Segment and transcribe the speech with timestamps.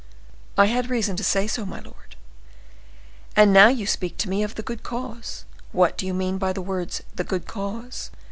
[0.57, 2.15] "I had reason to say so, my lord."
[3.35, 5.45] "And now you speak to me of the good cause.
[5.73, 8.09] What do you mean by the words 'the good cause?